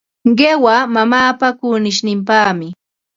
Qiwa 0.37 0.75
mamaapa 0.93 1.47
kunishninpaqmi. 1.59 2.67